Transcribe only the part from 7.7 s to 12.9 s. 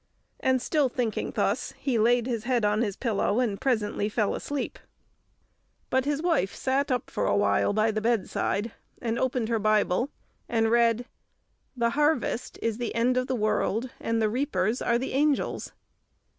by the bedside, and opened her Bible, and read, "The harvest is